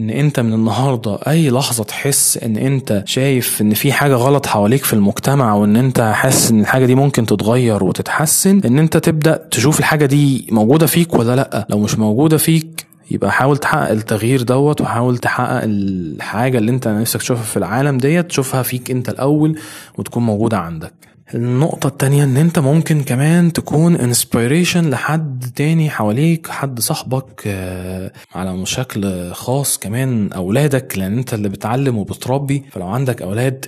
إن 0.00 0.10
أنت 0.10 0.40
من 0.40 0.52
النهارده 0.52 1.14
أي 1.28 1.50
لحظة 1.50 1.84
تحس 1.84 2.36
إن 2.38 2.56
أنت 2.56 3.02
شايف 3.06 3.60
إن 3.62 3.74
في 3.74 3.92
حاجة 3.92 4.14
غلط 4.14 4.46
حواليك 4.46 4.84
في 4.84 4.92
المجتمع 4.92 5.54
وإن 5.54 5.76
أنت 5.76 6.00
حاسس 6.14 6.50
إن 6.50 6.60
الحاجة 6.60 6.86
دي 6.86 6.94
ممكن 6.94 7.26
تتغير 7.26 7.84
وتتحسن 7.84 8.60
إن 8.64 8.78
أنت 8.78 8.96
تبدأ 8.96 9.36
تشوف 9.50 9.78
الحاجة 9.78 10.06
دي 10.06 10.46
موجودة 10.50 10.86
فيك 10.86 11.14
ولا 11.14 11.36
لأ. 11.36 11.66
لو 11.70 11.78
مش 11.78 11.98
موجودة 11.98 12.36
فيك 12.36 12.86
يبقى 13.10 13.32
حاول 13.32 13.56
تحقق 13.56 13.90
التغيير 13.90 14.42
دوت 14.42 14.80
وحاول 14.80 15.18
تحقق 15.18 15.60
الحاجة 15.64 16.58
اللي 16.58 16.70
أنت 16.70 16.88
نفسك 16.88 17.20
تشوفها 17.20 17.42
في 17.44 17.56
العالم 17.56 17.98
ديت 17.98 18.26
تشوفها 18.26 18.62
فيك 18.62 18.90
أنت 18.90 19.08
الأول 19.08 19.58
وتكون 19.98 20.22
موجودة 20.26 20.58
عندك. 20.58 20.92
النقطة 21.34 21.86
التانية 21.86 22.24
إن 22.24 22.36
أنت 22.36 22.58
ممكن 22.58 23.02
كمان 23.02 23.52
تكون 23.52 23.96
inspiration 23.96 24.90
لحد 24.90 25.44
تاني 25.56 25.90
حواليك 25.90 26.48
حد 26.48 26.80
صاحبك 26.80 27.42
آه، 27.46 28.12
على 28.34 28.66
شكل 28.66 29.32
خاص 29.32 29.78
كمان 29.78 30.32
أولادك 30.32 30.98
لأن 30.98 31.18
أنت 31.18 31.34
اللي 31.34 31.48
بتعلم 31.48 31.98
وبتربي. 31.98 32.64
فلو 32.72 32.86
عندك 32.86 33.22
أولاد 33.22 33.66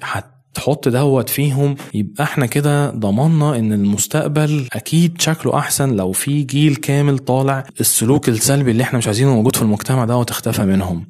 تحط 0.54 0.88
دوت 0.88 1.28
فيهم 1.28 1.76
يبقى 1.95 2.25
إحنا 2.25 2.47
كده 2.47 2.90
ضمننا 2.90 3.57
إن 3.57 3.73
المستقبل 3.73 4.69
أكيد 4.73 5.21
شكله 5.21 5.59
أحسن 5.59 5.97
لو 5.97 6.12
في 6.12 6.42
جيل 6.42 6.76
كامل 6.76 7.19
طالع. 7.19 7.64
السلوك 7.81 8.28
السلبي 8.28 8.71
اللي 8.71 8.83
إحنا 8.83 8.99
مش 8.99 9.07
عايزينه 9.07 9.35
موجود 9.35 9.57
في 9.57 9.62
المجتمع 9.62 10.04
دوت 10.04 10.31
اختفى 10.31 10.62
منهم. 10.64 11.04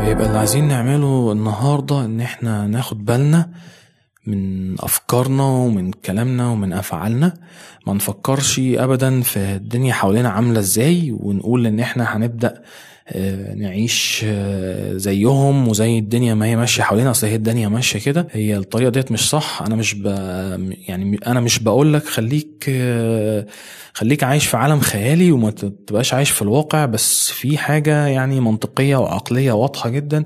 فيبقى 0.00 0.26
اللي 0.26 0.38
عايزين 0.38 0.68
نعمله 0.68 1.32
النهارده 1.32 2.04
إن 2.04 2.20
إحنا 2.20 2.66
ناخد 2.66 3.04
بالنا 3.04 3.50
من 4.26 4.74
أفكارنا 4.80 5.42
ومن 5.42 5.90
كلامنا 5.92 6.48
ومن 6.48 6.72
أفعالنا. 6.72 7.34
ما 7.86 7.94
نفكرش 7.94 8.58
ابدا 8.58 9.20
في 9.22 9.38
الدنيا 9.38 9.92
حوالينا 9.92 10.28
عاملة 10.28 10.58
إزاي 10.60 11.16
ونقول 11.20 11.66
إن 11.66 11.80
إحنا 11.80 12.16
هنبدأ 12.16 12.48
آه، 12.54 12.60
نعيش 13.56 14.22
آه، 14.28 14.96
زيهم 14.96 15.68
وزي 15.68 15.98
الدنيا 15.98 16.34
ما 16.34 16.46
هي 16.46 16.56
ماشية 16.56 16.82
حوالينا 16.82 17.10
أصل 17.10 17.26
هي 17.26 17.34
الدنيا 17.34 17.68
ماشية 17.68 17.98
كده. 17.98 18.28
هي 18.30 18.56
الطريقة 18.56 18.90
ديت 18.90 19.12
مش 19.12 19.28
صح. 19.28 19.62
أنا 19.66 19.76
مش 19.76 19.94
ب... 19.94 20.06
يعني 20.88 21.18
أنا 21.26 21.40
مش 21.40 21.58
بقول 21.58 21.92
لك 21.94 22.04
خليك 22.04 22.66
آه، 22.68 23.46
خليك 23.94 24.24
عايش 24.24 24.46
في 24.46 24.56
عالم 24.56 24.80
خيالي 24.80 25.32
وما 25.32 25.50
تبقاش 25.50 26.14
عايش 26.14 26.30
في 26.30 26.42
الواقع 26.42 26.84
بس 26.84 27.30
في 27.30 27.58
حاجة 27.58 28.06
يعني 28.06 28.40
منطقية 28.40 28.96
وعقلية 28.96 29.52
واضحة 29.52 29.90
جدا 29.90 30.24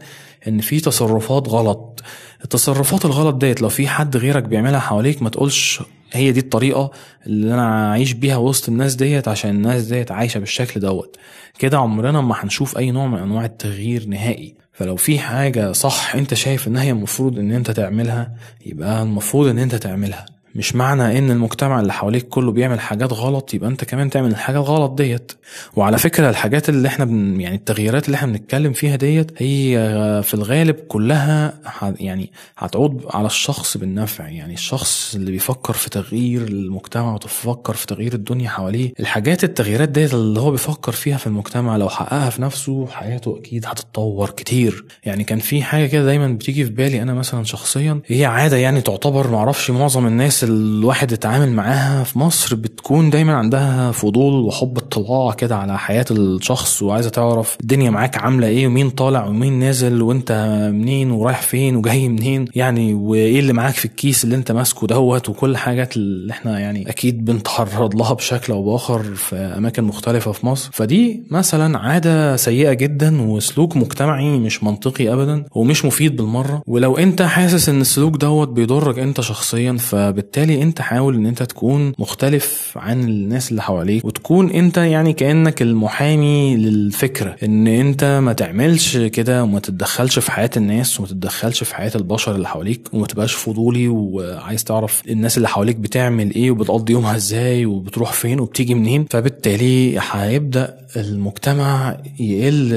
إن 0.49 0.61
في 0.61 0.81
تصرفات 0.81 1.49
غلط. 1.49 2.03
التصرفات 2.45 3.05
الغلط 3.05 3.35
ديت 3.35 3.63
لو 3.63 3.69
في 3.69 3.89
حد 3.89 4.17
غيرك 4.17 4.43
بيعملها 4.43 4.81
حواليك 4.81 5.23
ما 5.23 5.29
تقولش 5.31 5.81
هي 6.13 6.33
دي 6.33 6.41
الطريقة 6.41 6.91
اللي 7.27 7.55
أنا 7.55 7.91
أعيش 7.91 8.13
بيها 8.13 8.37
وسط 8.37 8.69
الناس 8.69 8.95
ديت 8.95 9.29
عشان 9.29 9.51
الناس 9.51 9.83
ديت 9.85 10.13
عايشة 10.13 10.39
بالشكل 10.39 10.81
دوت. 10.81 11.17
كده 11.59 11.79
عمرنا 11.79 12.21
ما 12.21 12.35
هنشوف 12.39 12.79
أي 12.79 12.91
نوع 12.91 13.07
من 13.07 13.19
أنواع 13.19 13.45
التغيير 13.45 14.07
نهائي. 14.07 14.55
فلو 14.73 14.97
في 14.97 15.19
حاجة 15.19 15.73
صح 15.73 16.15
أنت 16.15 16.35
شايف 16.35 16.69
إن 16.69 16.77
هي 16.77 16.91
المفروض 16.91 17.39
إن 17.39 17.53
أنت 17.53 17.71
تعملها 17.71 18.35
يبقى 18.67 19.03
المفروض 19.03 19.47
إن 19.47 19.59
أنت 19.59 19.75
تعملها. 19.75 20.27
مش 20.55 20.75
معنى 20.75 21.19
إن 21.19 21.31
المجتمع 21.31 21.81
اللي 21.81 21.93
حواليك 21.93 22.29
كله 22.29 22.53
بيعمل 22.53 22.81
حاجات 22.81 23.13
غلط 23.13 23.55
يبقى 23.55 23.69
أنت 23.71 23.85
كمان 23.85 24.11
تعمل 24.11 24.31
الحاجة 24.31 24.57
الغلط 24.57 24.93
ديت. 24.93 25.33
وعلى 25.77 25.99
فكرة 25.99 26.31
الحاجات 26.31 26.69
اللي 26.69 26.89
إحنا 26.89 27.05
بن 27.05 27.41
يعني 27.41 27.57
التغييرات 27.57 28.07
اللي 28.07 28.15
إحنا 28.15 28.33
بنتكلم 28.33 28.73
فيها 28.73 28.97
ديت 28.97 29.31
هي 29.43 29.77
في 30.25 30.35
الغالب 30.35 30.75
كلها 30.75 31.55
يعني 32.01 32.31
هتعود 32.59 33.05
على 33.11 33.27
الشخص 33.27 33.77
بالنفع. 33.77 34.29
يعني 34.29 34.55
الشخص 34.55 35.15
اللي 35.15 35.31
بيفكر 35.31 35.73
في 35.73 35.91
تغيير 35.91 36.43
المجتمع 36.43 37.15
وتفكر 37.15 37.75
في 37.75 37.87
تغيير 37.87 38.15
الدنيا 38.15 38.49
حواليه 38.49 38.93
الحاجات 39.01 39.45
التغييرات 39.45 39.89
ديت 39.89 40.15
اللي 40.15 40.41
هو 40.41 40.51
بيفكر 40.51 40.93
فيها 40.93 41.17
في 41.17 41.27
المجتمع 41.27 41.77
لو 41.77 41.89
حققها 41.89 42.31
في 42.31 42.43
نفسه 42.43 42.87
حياته 42.87 43.39
أكيد 43.39 43.67
هتتطور 43.67 44.31
كتير. 44.31 44.85
يعني 45.05 45.25
كان 45.25 45.39
في 45.39 45.63
حاجة 45.63 45.87
كده 45.87 46.05
دايما 46.05 46.29
بتيجي 46.29 46.65
في 46.65 46.71
بالي 46.71 47.03
أنا 47.03 47.15
مثلا 47.15 47.45
شخصيا 47.45 48.01
هي 48.07 48.25
عادة 48.25 48.57
يعني 48.57 48.81
تعتبر 48.81 49.31
معرفش 49.31 49.71
معظم 49.71 50.07
الناس 50.07 50.42
الواحد 50.45 51.13
اتعامل 51.13 51.53
معاها 51.53 52.05
في 52.05 52.19
مصر 52.19 52.57
بتكون 52.57 53.11
دايما 53.11 53.35
عندها 53.35 53.93
فضول 53.93 54.33
وحب 54.45 54.79
اطلاع 54.97 55.33
كده 55.33 55.57
على 55.57 55.79
حياة 55.79 56.05
الشخص 56.11 56.83
وعايزة 56.83 57.11
تعرف 57.11 57.57
الدنيا 57.61 57.91
معاك 57.91 58.17
عاملة 58.17 58.47
إيه 58.47 58.67
ومين 58.67 58.91
طالع 58.91 59.27
ومين 59.27 59.59
نازل 59.59 60.03
وانت 60.03 60.33
منين 60.75 61.11
ورايح 61.11 61.43
فين 61.43 61.77
وجاي 61.77 62.09
منين 62.09 62.45
يعني 62.55 62.95
وايه 62.95 63.41
اللي 63.41 63.53
معاك 63.53 63.75
في 63.75 63.85
الكيس 63.85 64.25
اللي 64.25 64.37
انت 64.37 64.53
ماسكه 64.53 64.87
دوت 64.87 65.29
وكل 65.29 65.57
حاجات 65.57 65.97
اللي 65.97 66.33
إحنا 66.33 66.59
يعني 66.59 66.89
أكيد 66.91 67.25
بنتعرض 67.25 67.95
لها 67.95 68.13
بشكل 68.13 68.53
أو 68.53 68.63
بآخر 68.65 69.03
في 69.03 69.37
أماكن 69.37 69.85
مختلفة 69.85 70.33
في 70.33 70.47
مصر. 70.47 70.71
فدي 70.73 71.23
مثلا 71.31 71.79
عادة 71.79 72.37
سيئة 72.37 72.73
جدا 72.73 73.23
وسلوك 73.23 73.77
مجتمعي 73.77 74.39
مش 74.39 74.65
منطقي 74.65 75.13
ابدا 75.13 75.45
ومش 75.55 75.85
مفيد 75.85 76.17
بالمرة. 76.17 76.63
ولو 76.67 76.97
انت 76.99 77.23
حاسس 77.23 77.69
إن 77.69 77.81
السلوك 77.81 78.17
دوت 78.17 78.49
بيضرك 78.49 78.99
انت 78.99 79.21
شخصيا 79.21 79.73
فبالتالي 79.73 80.63
انت 80.63 80.81
حاول 80.81 81.15
إن 81.15 81.27
انت 81.27 81.43
تكون 81.43 81.93
مختلف 81.99 82.73
عن 82.77 83.01
الناس 83.05 83.51
اللي 83.51 83.63
حواليك 83.63 84.05
وتكون 84.05 84.51
انت 84.51 84.79
يعني 84.87 85.13
كأنك 85.13 85.63
المحامي 85.63 86.57
للفكرة 86.57 87.37
إن 87.43 87.67
انت 87.67 88.05
ما 88.23 88.33
تعملش 88.33 88.97
كده 88.97 89.43
وما 89.43 89.59
تتدخلش 89.61 90.19
في 90.19 90.31
حياة 90.33 90.51
الناس 90.57 90.99
وما 91.01 91.09
تتدخلش 91.09 91.65
في 91.65 91.75
حياة 91.75 91.93
البشر 91.95 92.35
اللي 92.35 92.49
حواليك 92.49 92.89
وما 92.93 93.07
تبقاش 93.07 93.35
فضولي 93.35 93.89
وعايز 93.89 94.65
تعرف 94.65 95.03
الناس 95.09 95.37
اللي 95.37 95.49
حواليك 95.49 95.77
بتعمل 95.77 96.35
إيه 96.35 96.51
وبتقضي 96.51 96.93
يومها 96.93 97.17
إزاي 97.17 97.67
وبتروح 97.67 98.13
فين 98.13 98.41
وبتيجي 98.41 98.75
منين. 98.75 99.07
فبالتالي 99.11 99.99
هيبدأ 100.13 100.77
المجتمع 100.97 101.97
يقل 102.21 102.73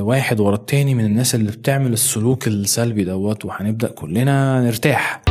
واحد 0.00 0.40
ورا 0.40 0.54
التاني 0.54 0.94
من 0.94 1.04
الناس 1.04 1.34
اللي 1.34 1.50
بتعمل 1.50 1.92
السلوك 1.92 2.46
السلبي 2.48 3.04
دوت 3.04 3.44
وهنبدأ 3.44 3.88
كلنا 3.88 4.60
نرتاح. 4.60 5.22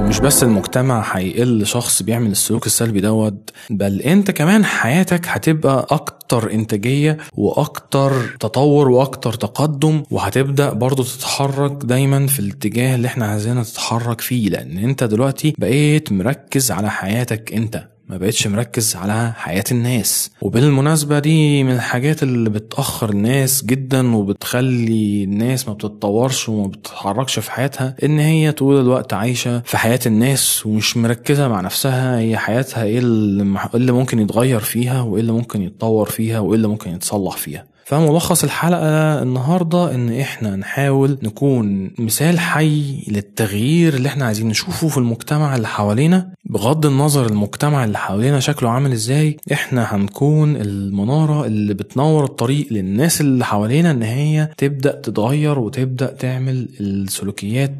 ومش 0.00 0.18
بس 0.20 0.42
المجتمع 0.42 1.16
هيقل 1.16 1.66
شخص 1.66 2.02
بيعمل 2.02 2.30
السلوك 2.30 2.66
السلبي 2.66 3.00
دوت 3.00 3.50
بل 3.70 4.00
انت 4.02 4.30
كمان 4.30 4.64
حياتك 4.64 5.28
هتبقى 5.28 5.86
أكتر 5.90 6.52
إنتاجية 6.52 7.16
وأكتر 7.36 8.36
تطور 8.40 8.88
وأكتر 8.90 9.32
تقدم 9.32 10.02
وهتبدأ 10.10 10.72
برضو 10.72 11.02
تتحرك 11.02 11.72
دايما 11.84 12.26
في 12.26 12.40
الاتجاه 12.40 12.94
اللي 12.94 13.06
إحنا 13.08 13.26
عايزينها 13.26 13.62
تتحرك 13.62 14.20
فيه 14.20 14.48
لأن 14.48 14.78
انت 14.78 15.04
دلوقتي 15.04 15.54
بقيت 15.58 16.12
مركز 16.12 16.70
على 16.70 16.90
حياتك 16.90 17.52
انت. 17.54 17.88
ما 18.10 18.16
بقتش 18.16 18.46
مركز 18.46 18.96
على 18.96 19.32
حياة 19.36 19.64
الناس. 19.72 20.30
وبالمناسبة 20.42 21.18
دي 21.18 21.64
من 21.64 21.72
الحاجات 21.72 22.22
اللي 22.22 22.50
بتأخر 22.50 23.10
الناس 23.10 23.64
جدا 23.64 24.16
وبتخلي 24.16 25.24
الناس 25.24 25.68
ما 25.68 25.74
بتتطورش 25.74 26.48
وما 26.48 26.66
بتتحركش 26.66 27.38
في 27.38 27.50
حياتها 27.50 27.94
إن 28.02 28.18
هي 28.18 28.52
طول 28.52 28.80
الوقت 28.80 29.12
عايشة 29.12 29.60
في 29.64 29.76
حياة 29.78 30.00
الناس 30.06 30.66
ومش 30.66 30.96
مركزة 30.96 31.48
مع 31.48 31.60
نفسها 31.60 32.18
هي 32.18 32.36
حياتها 32.36 32.84
إيه 32.84 32.98
اللي 32.98 33.92
ممكن 33.92 34.18
يتغير 34.18 34.60
فيها 34.60 35.02
وإيه 35.02 35.20
اللي 35.20 35.32
ممكن 35.32 35.62
يتطور 35.62 36.06
فيها 36.10 36.38
وإيه 36.40 36.56
اللي 36.56 36.68
ممكن 36.68 36.90
يتصلح 36.90 37.36
فيها. 37.36 37.64
فملخص 37.90 38.44
الحلقة 38.44 39.22
النهاردة 39.22 39.94
إن 39.94 40.20
إحنا 40.20 40.56
نحاول 40.56 41.18
نكون 41.22 41.90
مثال 41.98 42.38
حي 42.40 43.04
للتغيير 43.08 43.94
اللي 43.94 44.08
إحنا 44.08 44.24
عايزين 44.24 44.48
نشوفه 44.48 44.88
في 44.88 44.98
المجتمع 44.98 45.56
اللي 45.56 45.68
حوالينا. 45.68 46.30
بغض 46.44 46.86
النظر 46.86 47.26
المجتمع 47.26 47.84
اللي 47.84 47.98
حوالينا 47.98 48.40
شكله 48.40 48.70
عامل 48.70 48.92
إزاي 48.92 49.36
إحنا 49.52 49.94
هنكون 49.94 50.56
المنارة 50.56 51.46
اللي 51.46 51.74
بتنور 51.74 52.24
الطريق 52.24 52.66
للناس 52.70 53.20
اللي 53.20 53.44
حوالينا 53.44 53.90
إن 53.90 54.02
هي 54.02 54.48
تبدأ 54.56 55.00
تتغير 55.00 55.58
وتبدأ 55.58 56.06
تعمل 56.06 56.68
السلوكيات 56.80 57.74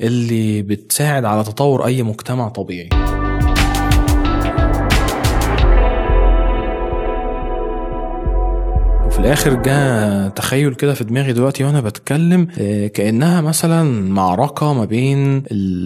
اللي 0.00 0.62
بتساعد 0.62 1.24
على 1.24 1.44
تطور 1.44 1.86
أي 1.86 2.02
مجتمع 2.02 2.48
طبيعي. 2.48 2.88
في 9.16 9.22
الآخر 9.22 9.54
جاء 9.54 10.28
تخيل 10.28 10.74
كده 10.74 10.94
في 10.94 11.04
دماغي 11.04 11.32
دلوقتي 11.32 11.64
وأنا 11.64 11.80
بتكلم 11.80 12.48
آه، 12.58 12.86
كأنها 12.86 13.40
مثلا 13.40 13.82
معركة 14.10 14.72
ما 14.72 14.84
بين 14.84 15.42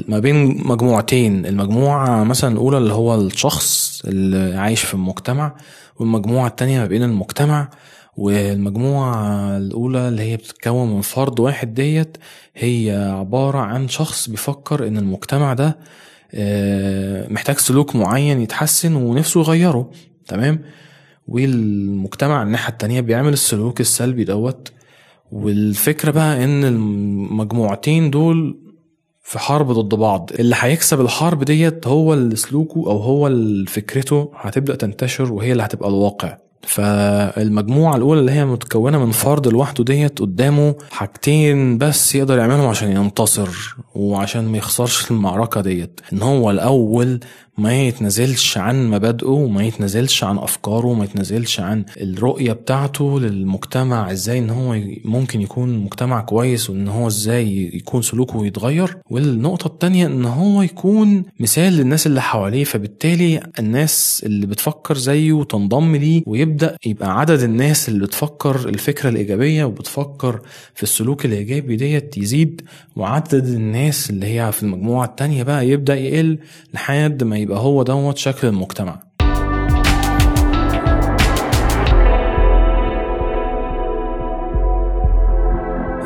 ما 0.09 0.19
بين 0.19 0.67
مجموعتين 0.67 1.47
المجموعة 1.47 2.25
مثلا 2.25 2.53
الأولى 2.53 2.79
اللي 2.79 2.93
هو 2.93 3.15
الشخص 3.15 4.03
اللي 4.05 4.59
عايش 4.59 4.83
في 4.83 4.95
المجتمع 4.95 5.57
والمجموعة 5.97 6.47
التانية 6.47 6.81
ما 6.81 6.87
بين 6.87 7.03
المجتمع 7.03 7.69
والمجموعة 8.17 9.57
الأولى 9.57 10.09
اللي 10.09 10.23
هي 10.23 10.37
بتتكون 10.37 10.95
من 10.95 11.01
فرد 11.01 11.41
واحد 11.41 11.75
ديت 11.75 12.17
هي 12.57 13.11
عبارة 13.19 13.59
عن 13.59 13.89
شخص 13.89 14.29
بيفكر 14.29 14.87
إن 14.87 14.99
المجتمع 14.99 15.55
ده 15.55 15.79
آه، 16.35 17.33
محتاج 17.33 17.59
سلوك 17.59 17.97
معين 17.97 18.41
يتحسن 18.41 18.95
ونفسه 18.95 19.41
يغيره 19.41 19.91
تمام؟ 20.29 20.61
والمجتمع 21.31 22.43
الناحية 22.43 22.73
التانية 22.73 23.01
بيعمل 23.01 23.33
السلوك 23.33 23.81
السلبي 23.81 24.25
دوت. 24.25 24.73
والفكرة 25.33 26.11
بقى 26.11 26.45
إن 26.45 26.65
المجموعتين 26.65 28.11
دول 28.11 28.59
في 29.23 29.39
حرب 29.39 29.73
ضد 29.73 29.95
بعض. 29.95 30.31
اللي 30.39 30.57
هيكسب 30.59 31.01
الحرب 31.01 31.45
ديت 31.45 31.87
هو 31.87 32.15
اللي 32.15 32.37
سلوكه 32.37 32.77
أو 32.77 32.99
هو 32.99 33.27
اللي 33.27 33.67
فكرته 33.67 34.31
هتبدأ 34.37 34.75
تنتشر 34.75 35.33
وهي 35.33 35.53
اللي 35.53 35.63
هتبقى 35.63 35.89
الواقع. 35.89 36.37
فالمجموعة 36.63 37.97
الأولى 37.97 38.21
اللي 38.21 38.33
هي 38.33 38.45
متكونة 38.45 39.05
من 39.05 39.11
فرد 39.11 39.49
لوحده 39.49 39.85
ديت 39.85 40.19
قدامه 40.19 40.75
حاجتين 40.91 41.79
بس 41.79 42.15
يقدر 42.15 42.39
يعملهم 42.39 42.67
عشان 42.67 42.93
ينتصر 42.93 43.77
وعشان 43.95 44.45
ما 44.49 44.59
يخسرش 44.59 45.11
المعركة 45.11 45.61
ديت. 45.61 46.01
إن 46.13 46.23
هو 46.23 46.51
الأول 46.51 47.21
ما 47.61 47.83
يتنازلش 47.83 48.59
عن 48.59 48.91
مبادئه 48.91 49.29
وما 49.29 49.63
يتنازلش 49.65 50.25
عن 50.25 50.39
أفكاره 50.39 50.87
وما 50.87 51.05
يتنازلش 51.05 51.61
عن 51.61 51.85
الرؤية 52.01 52.53
بتاعته 52.53 53.21
للمجتمع 53.21 54.13
إزاي 54.13 54.39
إن 54.39 54.51
هو 54.51 54.79
ممكن 55.05 55.41
يكون 55.41 55.79
مجتمع 55.79 56.21
كويس 56.21 56.71
وإن 56.71 56.89
هو 56.89 57.07
إزاي 57.07 57.71
يكون 57.75 58.03
سلوكه 58.03 58.47
يتغير. 58.47 58.97
والنقطة 59.11 59.67
التانية 59.67 60.07
إن 60.07 60.25
هو 60.25 60.63
يكون 60.63 61.25
مثال 61.41 61.73
للناس 61.73 62.07
اللي 62.07 62.23
حواليه 62.23 62.65
فبالتالي 62.65 63.41
الناس 63.59 64.23
اللي 64.27 64.47
بتفكر 64.47 64.97
زيه 64.97 65.43
تنضم 65.43 65.97
ليه 65.97 66.23
ويبدأ 66.27 66.77
يبقى 66.87 67.21
عدد 67.21 67.43
الناس 67.43 67.89
اللي 67.89 68.01
بتفكر 68.07 68.69
الفكرة 68.69 69.09
الإيجابية 69.09 69.65
وبتفكر 69.65 70.41
في 70.75 70.83
السلوك 70.83 71.25
الإيجابي 71.25 71.77
ديت 71.77 72.19
يزيد 72.19 72.63
وعدد 72.97 73.47
الناس 73.47 74.11
اللي 74.11 74.27
هي 74.27 74.53
في 74.53 74.63
المجموعة 74.63 75.05
التانية 75.05 75.43
بقى 75.43 75.69
يبدأ 75.69 75.95
يقل 75.95 76.39
لحد 76.75 77.25
ما 77.25 77.39
يبقى 77.51 77.63
هو 77.63 77.83
دوت 77.83 78.19
شكل 78.19 78.49
المجتمع. 78.49 79.03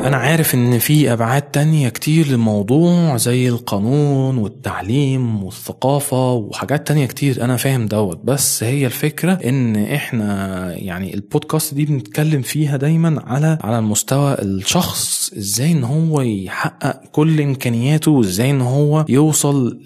أنا 0.05 0.17
عارف 0.17 0.55
إن 0.55 0.79
في 0.79 1.13
أبعاد 1.13 1.41
تانية 1.41 1.89
كتير 1.89 2.27
للموضوع 2.27 3.17
زي 3.17 3.49
القانون 3.49 4.37
والتعليم 4.37 5.43
والثقافة 5.43 6.33
وحاجات 6.33 6.87
تانية 6.87 7.05
كتير 7.05 7.43
أنا 7.43 7.57
فاهم 7.57 7.85
دوت. 7.85 8.19
بس 8.23 8.63
هي 8.63 8.85
الفكرة 8.85 9.33
إن 9.33 9.75
إحنا 9.75 10.73
يعني 10.77 11.13
البودكاست 11.13 11.73
دي 11.73 11.85
بنتكلم 11.85 12.41
فيها 12.41 12.77
دايما 12.77 13.23
على 13.27 13.57
على 13.61 13.79
المستوى 13.79 14.33
الشخص 14.41 15.33
إزاي 15.37 15.71
إن 15.71 15.83
هو 15.83 16.21
يحقق 16.21 17.01
كل 17.11 17.41
إمكانياته 17.41 18.11
وإزاي 18.11 18.49
إن 18.49 18.61
هو 18.61 19.05
يوصل 19.09 19.79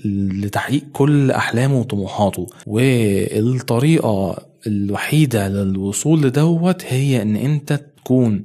لتحقيق 0.43 0.83
كل 0.93 1.31
أحلامه 1.31 1.79
وطموحاته. 1.79 2.47
والطريقة 2.67 4.38
الوحيدة 4.67 5.47
للوصول 5.47 6.21
لدوت 6.21 6.83
هي 6.88 7.21
إن 7.21 7.35
أنت 7.35 7.81
تكون 7.97 8.43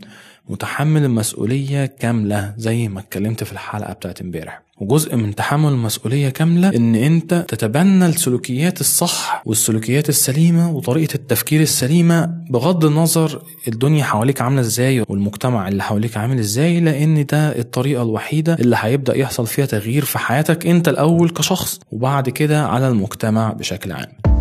متحمل 0.49 1.05
المسؤولية 1.05 1.87
كاملة 1.87 2.55
زي 2.57 2.89
ما 2.89 3.01
اتكلمت 3.01 3.45
في 3.45 3.53
الحلقة 3.53 3.93
بتاعت 3.93 4.21
امبارح. 4.21 4.63
وجزء 4.81 5.17
من 5.17 5.35
تحمل 5.35 5.69
المسؤولية 5.73 6.29
كاملة 6.29 6.69
إن 6.77 6.95
أنت 6.95 7.45
تتبنى 7.49 8.07
السلوكيات 8.07 8.81
الصح 8.81 9.43
والسلوكيات 9.47 10.09
السليمة 10.09 10.71
وطريقة 10.73 11.15
التفكير 11.15 11.61
السليمة 11.61 12.31
بغض 12.51 12.85
النظر 12.85 13.43
الدنيا 13.69 14.05
حواليك 14.05 14.41
عاملة 14.41 14.61
إزاي 14.61 15.05
والمجتمع 15.09 15.69
اللي 15.69 15.83
حواليك 15.83 16.17
عامل 16.17 16.39
إزاي 16.39 16.81
لأن 16.81 17.27
ده 17.27 17.59
الطريقة 17.59 18.03
الوحيدة 18.03 18.55
اللي 18.55 18.77
هيبدأ 18.81 19.17
يحصل 19.17 19.47
فيها 19.47 19.67
تغيير 19.67 20.05
في 20.05 20.19
حياتك 20.19 20.67
أنت 20.67 20.89
الأول 20.89 21.31
كشخص 21.31 21.81
وبعد 21.93 22.29
كده 22.29 22.67
على 22.67 22.89
المجتمع 22.89 23.53
بشكل 23.53 23.93
عام. 23.93 24.34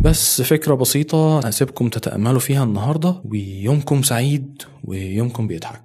بس 0.00 0.42
فكرة 0.42 0.74
بسيطة 0.74 1.38
هسيبكم 1.38 1.88
تتأملوا 1.88 2.40
فيها 2.40 2.64
النهاردة 2.64 3.22
ويومكم 3.24 4.02
سعيد 4.02 4.62
ويومكم 4.84 5.46
بيضحك. 5.46 5.82